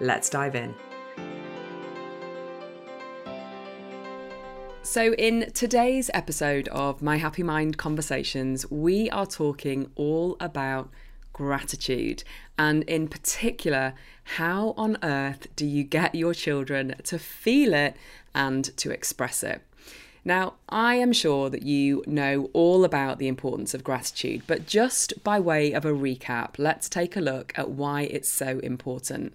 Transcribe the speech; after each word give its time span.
Let's 0.00 0.28
dive 0.28 0.54
in. 0.54 0.74
So, 4.82 5.14
in 5.14 5.50
today's 5.52 6.10
episode 6.14 6.68
of 6.68 7.02
My 7.02 7.16
Happy 7.16 7.42
Mind 7.42 7.76
Conversations, 7.78 8.70
we 8.70 9.10
are 9.10 9.26
talking 9.26 9.90
all 9.96 10.36
about 10.38 10.90
gratitude 11.32 12.24
and, 12.58 12.82
in 12.84 13.08
particular, 13.08 13.94
how 14.24 14.74
on 14.76 14.96
earth 15.02 15.48
do 15.56 15.66
you 15.66 15.82
get 15.82 16.14
your 16.14 16.34
children 16.34 16.94
to 17.04 17.18
feel 17.18 17.74
it 17.74 17.96
and 18.34 18.64
to 18.76 18.90
express 18.90 19.42
it? 19.42 19.62
Now, 20.24 20.54
I 20.68 20.96
am 20.96 21.12
sure 21.12 21.50
that 21.50 21.62
you 21.62 22.02
know 22.06 22.50
all 22.52 22.84
about 22.84 23.18
the 23.18 23.28
importance 23.28 23.74
of 23.74 23.84
gratitude, 23.84 24.42
but 24.46 24.66
just 24.66 25.22
by 25.24 25.40
way 25.40 25.72
of 25.72 25.84
a 25.84 25.92
recap, 25.92 26.58
let's 26.58 26.88
take 26.88 27.16
a 27.16 27.20
look 27.20 27.52
at 27.56 27.70
why 27.70 28.02
it's 28.02 28.28
so 28.28 28.58
important. 28.58 29.34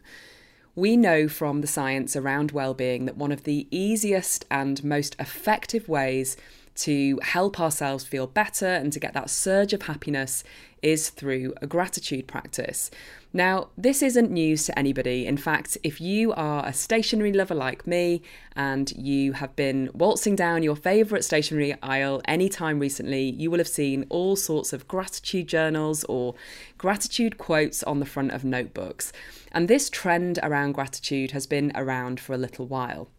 We 0.75 0.95
know 0.95 1.27
from 1.27 1.61
the 1.61 1.67
science 1.67 2.15
around 2.15 2.51
well-being 2.51 3.05
that 3.05 3.17
one 3.17 3.31
of 3.31 3.43
the 3.43 3.67
easiest 3.71 4.45
and 4.49 4.83
most 4.83 5.15
effective 5.19 5.89
ways 5.89 6.37
to 6.75 7.19
help 7.23 7.59
ourselves 7.59 8.03
feel 8.03 8.27
better 8.27 8.67
and 8.67 8.91
to 8.93 8.99
get 8.99 9.13
that 9.13 9.29
surge 9.29 9.73
of 9.73 9.83
happiness 9.83 10.43
is 10.81 11.09
through 11.09 11.53
a 11.61 11.67
gratitude 11.67 12.27
practice. 12.27 12.89
Now, 13.33 13.69
this 13.77 14.01
isn't 14.01 14.31
news 14.31 14.65
to 14.65 14.77
anybody. 14.77 15.25
In 15.25 15.37
fact, 15.37 15.77
if 15.83 16.01
you 16.01 16.33
are 16.33 16.65
a 16.65 16.73
stationery 16.73 17.31
lover 17.31 17.55
like 17.55 17.87
me 17.87 18.21
and 18.55 18.91
you 18.97 19.33
have 19.33 19.55
been 19.55 19.89
waltzing 19.93 20.35
down 20.35 20.63
your 20.63 20.75
favourite 20.75 21.23
stationery 21.23 21.75
aisle 21.81 22.21
anytime 22.25 22.79
recently, 22.79 23.29
you 23.29 23.49
will 23.49 23.59
have 23.59 23.67
seen 23.67 24.05
all 24.09 24.35
sorts 24.35 24.73
of 24.73 24.87
gratitude 24.87 25.47
journals 25.47 26.03
or 26.05 26.35
gratitude 26.77 27.37
quotes 27.37 27.83
on 27.83 27.99
the 27.99 28.05
front 28.05 28.31
of 28.31 28.43
notebooks. 28.43 29.13
And 29.51 29.67
this 29.67 29.89
trend 29.89 30.39
around 30.43 30.73
gratitude 30.73 31.31
has 31.31 31.45
been 31.45 31.71
around 31.75 32.19
for 32.19 32.33
a 32.33 32.37
little 32.37 32.65
while. 32.65 33.09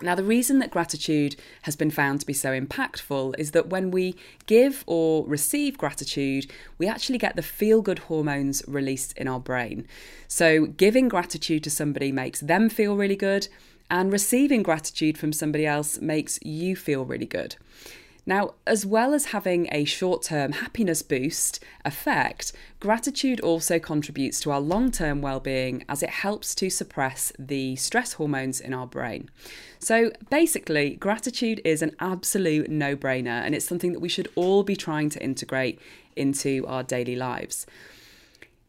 Now, 0.00 0.14
the 0.14 0.24
reason 0.24 0.58
that 0.60 0.70
gratitude 0.70 1.36
has 1.62 1.74
been 1.76 1.90
found 1.90 2.20
to 2.20 2.26
be 2.26 2.32
so 2.32 2.58
impactful 2.58 3.34
is 3.38 3.50
that 3.50 3.68
when 3.68 3.90
we 3.90 4.14
give 4.46 4.84
or 4.86 5.26
receive 5.26 5.76
gratitude, 5.76 6.46
we 6.78 6.86
actually 6.86 7.18
get 7.18 7.36
the 7.36 7.42
feel 7.42 7.82
good 7.82 8.00
hormones 8.00 8.62
released 8.68 9.16
in 9.18 9.26
our 9.26 9.40
brain. 9.40 9.86
So, 10.28 10.66
giving 10.66 11.08
gratitude 11.08 11.64
to 11.64 11.70
somebody 11.70 12.12
makes 12.12 12.40
them 12.40 12.68
feel 12.68 12.96
really 12.96 13.16
good, 13.16 13.48
and 13.90 14.12
receiving 14.12 14.62
gratitude 14.62 15.16
from 15.16 15.32
somebody 15.32 15.66
else 15.66 16.00
makes 16.00 16.38
you 16.42 16.76
feel 16.76 17.04
really 17.04 17.26
good. 17.26 17.56
Now, 18.28 18.56
as 18.66 18.84
well 18.84 19.14
as 19.14 19.32
having 19.36 19.68
a 19.72 19.86
short 19.86 20.20
term 20.22 20.52
happiness 20.52 21.00
boost 21.00 21.64
effect, 21.82 22.52
gratitude 22.78 23.40
also 23.40 23.78
contributes 23.78 24.38
to 24.40 24.50
our 24.50 24.60
long 24.60 24.90
term 24.90 25.22
well 25.22 25.40
being 25.40 25.82
as 25.88 26.02
it 26.02 26.10
helps 26.10 26.54
to 26.56 26.68
suppress 26.68 27.32
the 27.38 27.74
stress 27.76 28.12
hormones 28.12 28.60
in 28.60 28.74
our 28.74 28.86
brain. 28.86 29.30
So, 29.78 30.12
basically, 30.28 30.96
gratitude 30.96 31.62
is 31.64 31.80
an 31.80 31.96
absolute 32.00 32.68
no 32.68 32.94
brainer 32.96 33.40
and 33.42 33.54
it's 33.54 33.64
something 33.64 33.94
that 33.94 34.00
we 34.00 34.10
should 34.10 34.28
all 34.34 34.62
be 34.62 34.76
trying 34.76 35.08
to 35.08 35.24
integrate 35.24 35.80
into 36.14 36.66
our 36.66 36.82
daily 36.82 37.16
lives. 37.16 37.64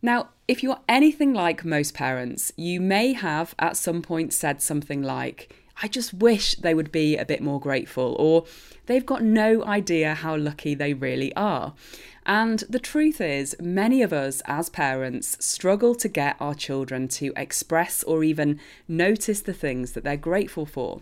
Now, 0.02 0.30
if 0.48 0.64
you're 0.64 0.80
anything 0.88 1.34
like 1.34 1.66
most 1.66 1.94
parents, 1.94 2.54
you 2.56 2.80
may 2.80 3.12
have 3.12 3.56
at 3.60 3.76
some 3.76 4.02
point 4.04 4.32
said 4.32 4.62
something 4.62 5.04
like, 5.04 5.54
I 5.82 5.88
just 5.88 6.14
wish 6.14 6.56
they 6.56 6.74
would 6.74 6.92
be 6.92 7.16
a 7.16 7.26
bit 7.26 7.42
more 7.42 7.60
grateful, 7.60 8.16
or 8.20 8.46
they've 8.88 9.06
got 9.06 9.24
no 9.24 9.64
idea 9.64 10.14
how 10.14 10.36
lucky 10.36 10.76
they 10.76 10.94
really 10.94 11.34
are. 11.36 11.74
And 12.26 12.60
the 12.70 12.80
truth 12.80 13.22
is, 13.22 13.56
many 13.60 14.02
of 14.02 14.12
us 14.12 14.42
as 14.46 14.70
parents 14.70 15.38
struggle 15.44 15.96
to 15.96 16.08
get 16.08 16.36
our 16.40 16.54
children 16.54 17.08
to 17.10 17.34
express 17.36 18.04
or 18.04 18.24
even 18.24 18.60
notice 18.88 19.42
the 19.42 19.54
things 19.54 19.94
that 19.94 20.04
they're 20.04 20.18
grateful 20.18 20.66
for. 20.66 21.02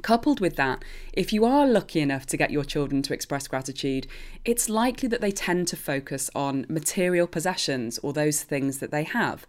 Coupled 0.00 0.40
with 0.40 0.56
that, 0.56 0.82
if 1.12 1.34
you 1.34 1.44
are 1.44 1.66
lucky 1.66 2.00
enough 2.00 2.24
to 2.26 2.38
get 2.38 2.50
your 2.50 2.64
children 2.64 3.02
to 3.02 3.12
express 3.12 3.46
gratitude, 3.46 4.06
it's 4.42 4.70
likely 4.70 5.06
that 5.08 5.20
they 5.20 5.32
tend 5.32 5.68
to 5.68 5.76
focus 5.76 6.30
on 6.34 6.64
material 6.68 7.26
possessions 7.26 7.98
or 7.98 8.14
those 8.14 8.42
things 8.42 8.78
that 8.78 8.90
they 8.90 9.04
have, 9.04 9.46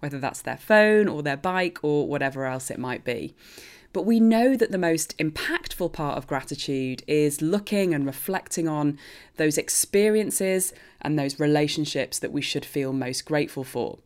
whether 0.00 0.18
that's 0.18 0.42
their 0.42 0.56
phone 0.56 1.06
or 1.06 1.22
their 1.22 1.36
bike 1.36 1.78
or 1.82 2.08
whatever 2.08 2.44
else 2.44 2.72
it 2.72 2.78
might 2.78 3.04
be. 3.04 3.36
But 3.94 4.04
we 4.04 4.18
know 4.18 4.56
that 4.56 4.72
the 4.72 4.76
most 4.76 5.16
impactful 5.18 5.92
part 5.92 6.18
of 6.18 6.26
gratitude 6.26 7.04
is 7.06 7.40
looking 7.40 7.94
and 7.94 8.04
reflecting 8.04 8.66
on 8.66 8.98
those 9.36 9.56
experiences 9.56 10.72
and 11.00 11.16
those 11.16 11.38
relationships 11.38 12.18
that 12.18 12.32
we 12.32 12.42
should 12.42 12.64
feel 12.64 12.92
most 12.92 13.24
grateful 13.24 13.62
for. 13.62 14.00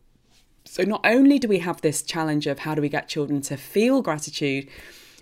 So, 0.63 0.83
not 0.83 1.01
only 1.03 1.39
do 1.39 1.47
we 1.47 1.57
have 1.59 1.81
this 1.81 2.03
challenge 2.03 2.45
of 2.45 2.59
how 2.59 2.75
do 2.75 2.83
we 2.83 2.87
get 2.87 3.07
children 3.07 3.41
to 3.41 3.57
feel 3.57 4.03
gratitude, 4.03 4.69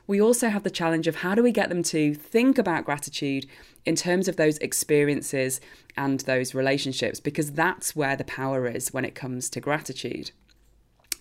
we 0.05 0.19
also 0.19 0.49
have 0.49 0.63
the 0.63 0.69
challenge 0.69 1.07
of 1.07 1.17
how 1.17 1.33
do 1.33 1.41
we 1.41 1.53
get 1.53 1.69
them 1.69 1.83
to 1.83 2.13
think 2.13 2.57
about 2.57 2.83
gratitude 2.83 3.45
in 3.85 3.95
terms 3.95 4.27
of 4.27 4.35
those 4.35 4.57
experiences 4.57 5.61
and 5.95 6.19
those 6.21 6.53
relationships, 6.53 7.21
because 7.21 7.53
that's 7.53 7.95
where 7.95 8.17
the 8.17 8.25
power 8.25 8.67
is 8.67 8.91
when 8.93 9.05
it 9.05 9.15
comes 9.15 9.49
to 9.51 9.61
gratitude. 9.61 10.31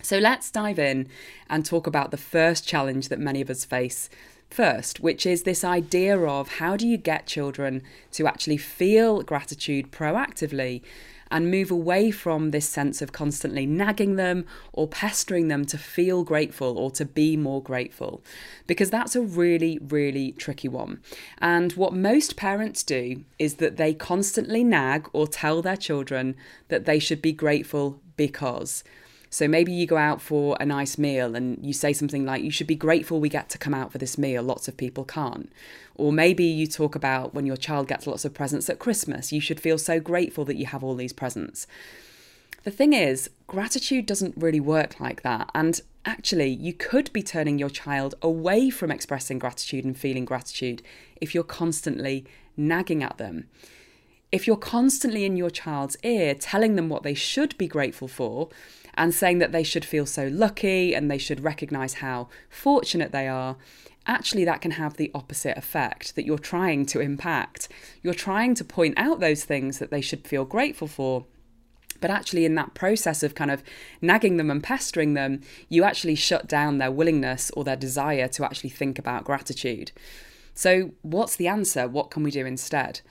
So 0.07 0.19
let's 0.19 0.49
dive 0.49 0.79
in 0.79 1.09
and 1.49 1.65
talk 1.65 1.85
about 1.85 2.11
the 2.11 2.15
first 2.15 2.65
challenge 2.65 3.09
that 3.09 3.19
many 3.19 3.41
of 3.41 3.49
us 3.49 3.65
face 3.65 4.09
first, 4.49 5.01
which 5.01 5.25
is 5.25 5.43
this 5.43 5.65
idea 5.65 6.17
of 6.17 6.47
how 6.59 6.77
do 6.77 6.87
you 6.87 6.95
get 6.95 7.27
children 7.27 7.83
to 8.13 8.25
actually 8.25 8.55
feel 8.55 9.21
gratitude 9.21 9.91
proactively 9.91 10.81
and 11.29 11.51
move 11.51 11.69
away 11.69 12.09
from 12.09 12.51
this 12.51 12.69
sense 12.69 13.01
of 13.01 13.11
constantly 13.11 13.65
nagging 13.65 14.15
them 14.15 14.45
or 14.71 14.87
pestering 14.87 15.49
them 15.49 15.65
to 15.65 15.77
feel 15.77 16.23
grateful 16.23 16.77
or 16.77 16.89
to 16.91 17.03
be 17.03 17.35
more 17.35 17.61
grateful. 17.61 18.23
Because 18.65 18.89
that's 18.89 19.13
a 19.13 19.21
really, 19.21 19.77
really 19.89 20.31
tricky 20.31 20.69
one. 20.69 21.01
And 21.39 21.73
what 21.73 21.91
most 21.91 22.37
parents 22.37 22.81
do 22.81 23.25
is 23.39 23.55
that 23.55 23.75
they 23.75 23.93
constantly 23.93 24.63
nag 24.63 25.09
or 25.11 25.27
tell 25.27 25.61
their 25.61 25.75
children 25.75 26.37
that 26.69 26.85
they 26.85 26.97
should 26.97 27.21
be 27.21 27.33
grateful 27.33 27.99
because. 28.15 28.85
So 29.29 29.47
maybe 29.47 29.71
you 29.71 29.85
go 29.85 29.97
out 29.97 30.21
for 30.21 30.57
a 30.59 30.65
nice 30.65 30.97
meal 30.97 31.35
and 31.35 31.57
you 31.65 31.73
say 31.73 31.93
something 31.93 32.25
like, 32.25 32.43
You 32.43 32.51
should 32.51 32.67
be 32.67 32.75
grateful 32.75 33.19
we 33.19 33.29
get 33.29 33.49
to 33.49 33.57
come 33.57 33.73
out 33.73 33.91
for 33.91 33.97
this 33.97 34.17
meal. 34.17 34.43
Lots 34.43 34.67
of 34.67 34.77
people 34.77 35.03
can't. 35.03 35.51
Or 35.95 36.11
maybe 36.11 36.45
you 36.45 36.67
talk 36.67 36.95
about 36.95 37.33
when 37.33 37.45
your 37.45 37.57
child 37.57 37.87
gets 37.87 38.07
lots 38.07 38.23
of 38.25 38.33
presents 38.33 38.69
at 38.69 38.79
Christmas. 38.79 39.33
You 39.33 39.41
should 39.41 39.59
feel 39.59 39.77
so 39.77 39.99
grateful 39.99 40.45
that 40.45 40.57
you 40.57 40.67
have 40.67 40.83
all 40.83 40.95
these 40.95 41.13
presents. 41.13 41.67
The 42.63 42.71
thing 42.71 42.93
is, 42.93 43.29
gratitude 43.47 44.05
doesn't 44.05 44.35
really 44.37 44.59
work 44.59 44.99
like 44.99 45.21
that. 45.23 45.49
And 45.55 45.79
actually, 46.05 46.49
you 46.49 46.73
could 46.73 47.11
be 47.13 47.23
turning 47.23 47.57
your 47.57 47.69
child 47.69 48.15
away 48.21 48.69
from 48.69 48.91
expressing 48.91 49.39
gratitude 49.39 49.85
and 49.85 49.97
feeling 49.97 50.25
gratitude 50.25 50.81
if 51.21 51.33
you're 51.33 51.43
constantly 51.43 52.25
nagging 52.57 53.03
at 53.03 53.17
them. 53.17 53.47
If 54.31 54.45
you're 54.45 54.57
constantly 54.57 55.23
in 55.23 55.37
your 55.37 55.49
child's 55.49 55.95
ear 56.03 56.35
telling 56.35 56.75
them 56.75 56.89
what 56.89 57.03
they 57.03 57.13
should 57.13 57.57
be 57.57 57.67
grateful 57.67 58.09
for, 58.09 58.49
and 58.97 59.13
saying 59.13 59.37
that 59.39 59.51
they 59.51 59.63
should 59.63 59.85
feel 59.85 60.05
so 60.05 60.27
lucky 60.27 60.93
and 60.93 61.09
they 61.09 61.17
should 61.17 61.43
recognize 61.43 61.95
how 61.95 62.27
fortunate 62.49 63.11
they 63.11 63.27
are, 63.27 63.55
actually 64.07 64.45
that 64.45 64.61
can 64.61 64.71
have 64.71 64.97
the 64.97 65.11
opposite 65.13 65.57
effect 65.57 66.15
that 66.15 66.25
you're 66.25 66.37
trying 66.37 66.85
to 66.87 66.99
impact. 66.99 67.67
You're 68.01 68.13
trying 68.13 68.55
to 68.55 68.63
point 68.63 68.95
out 68.97 69.19
those 69.19 69.43
things 69.43 69.79
that 69.79 69.91
they 69.91 70.01
should 70.01 70.27
feel 70.27 70.45
grateful 70.45 70.87
for. 70.87 71.25
But 71.99 72.11
actually, 72.11 72.45
in 72.45 72.55
that 72.55 72.75
process 72.75 73.23
of 73.23 73.33
kind 73.33 73.49
of 73.49 73.63
nagging 74.01 74.37
them 74.37 74.51
and 74.51 74.63
pestering 74.63 75.13
them, 75.15 75.41
you 75.67 75.83
actually 75.83 76.15
shut 76.15 76.47
down 76.47 76.77
their 76.77 76.91
willingness 76.91 77.49
or 77.51 77.63
their 77.63 77.75
desire 77.75 78.27
to 78.29 78.45
actually 78.45 78.69
think 78.69 78.99
about 78.99 79.23
gratitude. 79.23 79.91
So, 80.53 80.91
what's 81.01 81.35
the 81.35 81.47
answer? 81.47 81.87
What 81.87 82.11
can 82.11 82.21
we 82.23 82.29
do 82.29 82.45
instead? 82.45 83.01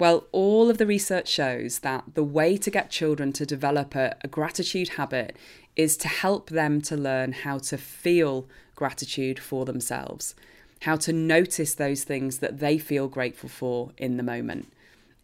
Well, 0.00 0.24
all 0.32 0.70
of 0.70 0.78
the 0.78 0.86
research 0.86 1.28
shows 1.28 1.80
that 1.80 2.14
the 2.14 2.24
way 2.24 2.56
to 2.56 2.70
get 2.70 2.90
children 2.90 3.34
to 3.34 3.44
develop 3.44 3.94
a, 3.94 4.16
a, 4.22 4.28
gratitude 4.28 4.88
habit 4.96 5.36
is 5.76 5.98
to 5.98 6.08
help 6.08 6.48
them 6.48 6.80
to 6.82 6.96
learn 6.96 7.32
how 7.32 7.58
to 7.58 7.76
feel 7.76 8.48
gratitude 8.74 9.38
for 9.38 9.66
themselves, 9.66 10.34
how 10.80 10.96
to 10.96 11.12
notice 11.12 11.74
those 11.74 12.02
things 12.02 12.38
that 12.38 12.60
they 12.60 12.78
feel 12.78 13.08
grateful 13.08 13.50
for 13.50 13.90
in 13.98 14.16
the 14.16 14.22
moment. 14.22 14.72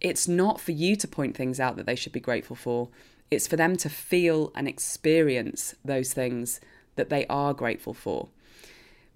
It's 0.03 0.29
not 0.29 0.61
for 0.61 0.73
you 0.73 0.95
to 0.97 1.09
point 1.09 1.39
things 1.39 1.59
out 1.59 1.77
that 1.77 1.87
they 1.87 1.97
should 1.97 2.13
be 2.13 2.21
grateful 2.21 2.55
for, 2.55 2.91
it's 3.31 3.47
for 3.47 3.57
them 3.57 3.79
to 3.79 3.89
feel 3.89 4.53
and 4.55 4.69
experience 4.69 5.75
those 5.87 6.13
things 6.13 6.61
that 6.97 7.09
they 7.09 7.27
are 7.29 7.55
grateful 7.55 7.95
for. 7.95 8.29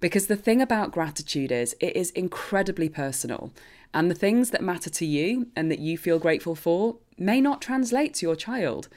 Because 0.00 0.26
the 0.26 0.36
thing 0.36 0.62
about 0.62 0.92
gratitude 0.92 1.52
is 1.52 1.76
it 1.78 1.94
is 1.94 2.10
incredibly 2.12 2.88
personal, 2.88 3.52
and 3.92 4.10
the 4.10 4.14
things 4.14 4.50
that 4.50 4.62
matter 4.62 4.90
to 4.90 5.06
you 5.06 5.48
and 5.56 5.70
that 5.70 5.80
you 5.80 5.98
feel 5.98 6.18
grateful 6.18 6.54
for 6.54 6.96
may 7.18 7.40
not 7.40 7.60
translate 7.60 8.14
to 8.14 8.26
your 8.26 8.36
child. 8.36 8.88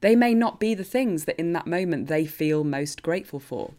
They 0.00 0.16
may 0.16 0.34
not 0.34 0.58
be 0.58 0.74
the 0.74 0.84
things 0.84 1.24
that 1.24 1.38
in 1.38 1.52
that 1.52 1.66
moment 1.66 2.08
they 2.08 2.26
feel 2.26 2.64
most 2.64 3.02
grateful 3.02 3.38
for. 3.38 3.74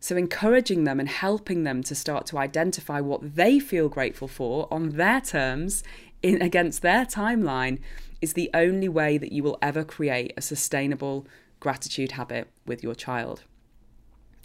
So, 0.00 0.16
encouraging 0.16 0.84
them 0.84 1.00
and 1.00 1.08
helping 1.08 1.64
them 1.64 1.82
to 1.84 1.94
start 1.94 2.26
to 2.26 2.38
identify 2.38 3.00
what 3.00 3.36
they 3.36 3.58
feel 3.58 3.88
grateful 3.88 4.28
for 4.28 4.68
on 4.70 4.90
their 4.90 5.20
terms 5.20 5.82
in, 6.22 6.42
against 6.42 6.82
their 6.82 7.06
timeline 7.06 7.78
is 8.20 8.34
the 8.34 8.50
only 8.52 8.88
way 8.88 9.16
that 9.16 9.32
you 9.32 9.42
will 9.42 9.58
ever 9.62 9.84
create 9.84 10.34
a 10.36 10.42
sustainable 10.42 11.26
gratitude 11.60 12.12
habit 12.12 12.48
with 12.66 12.82
your 12.82 12.94
child. 12.94 13.44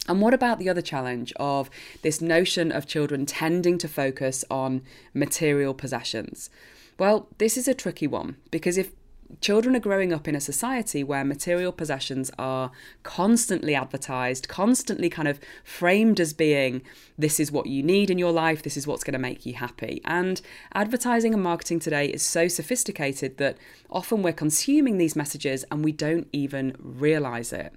And 0.08 0.20
what 0.20 0.34
about 0.34 0.58
the 0.58 0.68
other 0.68 0.82
challenge 0.82 1.32
of 1.36 1.70
this 2.02 2.20
notion 2.20 2.72
of 2.72 2.86
children 2.86 3.26
tending 3.26 3.78
to 3.78 3.88
focus 3.88 4.44
on 4.50 4.82
material 5.14 5.74
possessions? 5.74 6.50
Well, 6.98 7.28
this 7.38 7.56
is 7.56 7.68
a 7.68 7.74
tricky 7.74 8.06
one 8.06 8.36
because 8.50 8.76
if 8.76 8.92
children 9.40 9.76
are 9.76 9.80
growing 9.80 10.12
up 10.12 10.26
in 10.26 10.34
a 10.34 10.40
society 10.40 11.04
where 11.04 11.24
material 11.24 11.72
possessions 11.72 12.30
are 12.38 12.70
constantly 13.02 13.74
advertised, 13.74 14.48
constantly 14.48 15.08
kind 15.08 15.28
of 15.28 15.40
framed 15.62 16.18
as 16.18 16.32
being 16.32 16.82
this 17.16 17.38
is 17.38 17.52
what 17.52 17.66
you 17.66 17.82
need 17.82 18.10
in 18.10 18.18
your 18.18 18.32
life, 18.32 18.62
this 18.62 18.76
is 18.76 18.86
what's 18.86 19.04
going 19.04 19.12
to 19.12 19.18
make 19.18 19.46
you 19.46 19.54
happy. 19.54 20.00
And 20.04 20.40
advertising 20.74 21.34
and 21.34 21.42
marketing 21.42 21.80
today 21.80 22.06
is 22.06 22.22
so 22.22 22.48
sophisticated 22.48 23.36
that 23.38 23.56
often 23.88 24.22
we're 24.22 24.32
consuming 24.32 24.98
these 24.98 25.16
messages 25.16 25.64
and 25.70 25.84
we 25.84 25.92
don't 25.92 26.28
even 26.32 26.76
realize 26.78 27.52
it. 27.52 27.74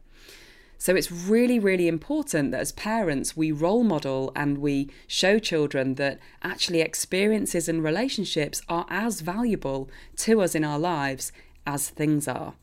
So 0.83 0.97
it's 0.97 1.13
really, 1.13 1.59
really 1.59 1.87
important 1.87 2.51
that 2.51 2.59
as 2.59 2.73
parents, 2.73 3.37
we 3.37 3.53
role 3.53 3.85
model 3.85 4.33
and 4.35 4.57
we 4.57 4.89
show 5.07 5.39
children 5.39 5.95
that 5.95 6.19
actually 6.41 6.81
experiences 6.81 7.69
and 7.69 7.81
relationships 7.81 8.61
are 8.67 8.85
as 8.89 9.21
valuable 9.21 9.89
to 10.17 10.41
us 10.41 10.55
in 10.55 10.65
our 10.65 10.77
lives 10.77 11.31
as 11.65 11.89
things 11.89 12.27
are. 12.27 12.55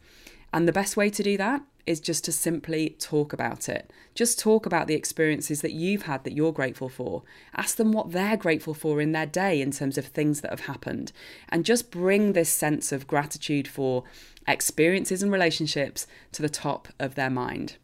And 0.52 0.68
the 0.68 0.70
best 0.80 0.98
way 0.98 1.08
to 1.08 1.22
do 1.22 1.38
that 1.38 1.62
is 1.86 1.98
just 1.98 2.22
to 2.26 2.30
simply 2.30 2.94
talk 2.98 3.32
about 3.32 3.70
it. 3.70 3.90
Just 4.14 4.38
talk 4.38 4.66
about 4.66 4.86
the 4.86 4.94
experiences 4.96 5.62
that 5.62 5.72
you've 5.72 6.02
had 6.02 6.24
that 6.24 6.34
you're 6.34 6.52
grateful 6.52 6.90
for. 6.90 7.22
Ask 7.56 7.76
them 7.76 7.90
what 7.90 8.12
they're 8.12 8.36
grateful 8.36 8.74
for 8.74 9.00
in 9.00 9.12
their 9.12 9.24
day 9.24 9.62
in 9.62 9.70
terms 9.70 9.96
of 9.96 10.04
things 10.04 10.42
that 10.42 10.50
have 10.50 10.66
happened. 10.66 11.10
And 11.48 11.64
just 11.64 11.90
bring 11.90 12.34
this 12.34 12.50
sense 12.50 12.92
of 12.92 13.06
gratitude 13.06 13.66
for 13.66 14.04
experiences 14.46 15.22
and 15.22 15.32
relationships 15.32 16.06
to 16.32 16.42
the 16.42 16.50
top 16.50 16.88
of 16.98 17.14
their 17.14 17.30
mind. 17.30 17.78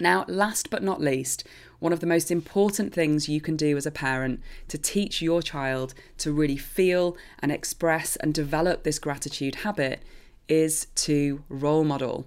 Now, 0.00 0.24
last 0.28 0.70
but 0.70 0.82
not 0.82 1.00
least, 1.00 1.44
one 1.80 1.92
of 1.92 2.00
the 2.00 2.06
most 2.06 2.30
important 2.30 2.92
things 2.92 3.28
you 3.28 3.40
can 3.40 3.56
do 3.56 3.76
as 3.76 3.86
a 3.86 3.90
parent 3.90 4.40
to 4.68 4.78
teach 4.78 5.20
your 5.20 5.42
child 5.42 5.94
to 6.18 6.32
really 6.32 6.56
feel 6.56 7.16
and 7.40 7.50
express 7.50 8.16
and 8.16 8.32
develop 8.32 8.82
this 8.82 8.98
gratitude 8.98 9.56
habit 9.56 10.02
is 10.48 10.86
to 10.96 11.42
role 11.48 11.84
model. 11.84 12.26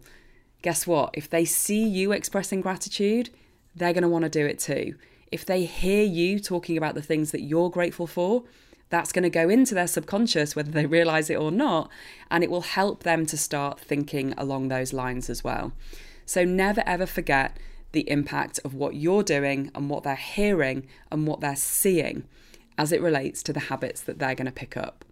Guess 0.62 0.86
what? 0.86 1.12
If 1.14 1.30
they 1.30 1.46
see 1.46 1.84
you 1.84 2.12
expressing 2.12 2.62
gratitude, 2.62 3.30
they're 3.76 3.94
going 3.94 4.04
to 4.04 4.10
want 4.10 4.24
to 4.24 4.30
do 4.30 4.46
it 4.46 4.60
too. 4.60 4.96
If 5.32 5.46
they 5.46 5.64
hear 5.64 6.04
you 6.04 6.40
talking 6.40 6.78
about 6.78 6.96
the 6.96 7.02
things 7.02 7.32
that 7.32 7.42
you're 7.42 7.70
grateful 7.70 8.06
for, 8.06 8.44
that's 8.90 9.14
going 9.14 9.24
to 9.24 9.30
go 9.30 9.48
into 9.48 9.74
their 9.74 9.88
subconscious, 9.88 10.56
whether 10.56 10.72
they 10.72 10.86
realize 10.86 11.30
it 11.30 11.36
or 11.36 11.52
not, 11.52 11.90
and 12.30 12.44
it 12.44 12.52
will 12.52 12.62
help 12.62 13.04
them 13.04 13.26
to 13.28 13.38
start 13.38 13.80
thinking 13.80 14.34
along 14.38 14.68
those 14.68 14.92
lines 14.92 15.30
as 15.30 15.44
well. 15.44 15.72
So 16.32 16.46
never 16.46 16.82
ever 16.86 17.06
forget 17.06 17.58
the 17.92 18.10
impact 18.10 18.58
of 18.64 18.74
what 18.74 18.96
you're 18.96 19.22
doing 19.22 19.70
and 19.76 19.90
what 19.90 20.04
they're 20.04 20.16
hearing 20.16 20.88
and 21.12 21.28
what 21.28 21.42
they're 21.42 21.58
seeing 21.58 22.24
as 22.78 22.94
it 22.94 23.02
relates 23.02 23.44
to 23.44 23.52
the 23.52 23.60
habits 23.60 24.00
that 24.04 24.18
they're 24.18 24.34
going 24.34 24.46
to 24.46 24.52
pick 24.54 24.78
up. 24.78 25.04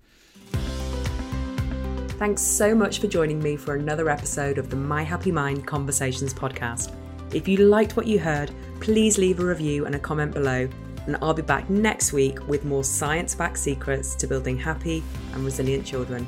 Thanks 2.19 2.42
so 2.42 2.74
much 2.74 3.01
for 3.01 3.07
joining 3.07 3.44
me 3.44 3.57
for 3.57 3.75
another 3.75 4.10
episode 4.10 4.57
of 4.57 4.69
the 4.69 4.77
My 4.77 5.04
Happy 5.04 5.30
Mind 5.30 5.68
Conversations 5.68 6.33
podcast. 6.33 6.94
If 7.33 7.50
you 7.50 7.57
liked 7.57 7.98
what 7.98 8.07
you 8.07 8.18
heard, 8.18 8.54
please 8.80 9.18
leave 9.18 9.42
a 9.42 9.45
review 9.45 9.88
and 9.88 9.95
a 9.95 10.00
comment 10.00 10.33
below, 10.33 10.69
and 11.06 11.18
I'll 11.21 11.33
be 11.33 11.42
back 11.42 11.69
next 11.69 12.13
week 12.13 12.48
with 12.48 12.63
more 12.63 12.86
science 12.86 13.36
backed 13.36 13.57
secrets 13.57 14.16
to 14.16 14.25
building 14.25 14.57
happy 14.57 15.04
and 15.33 15.44
resilient 15.44 15.86
children. 15.86 16.25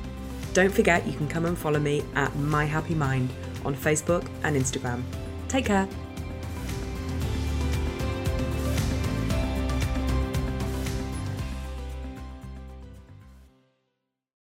Don't 0.51 0.73
forget 0.73 1.07
you 1.07 1.13
can 1.13 1.29
come 1.29 1.45
and 1.45 1.57
follow 1.57 1.79
me 1.79 2.03
at 2.15 2.35
My 2.35 2.65
Happy 2.65 2.93
Mind 2.93 3.29
on 3.65 3.75
Facebook 3.75 4.27
and 4.43 4.55
Instagram. 4.55 5.03
Take 5.47 5.65
care. 5.65 5.87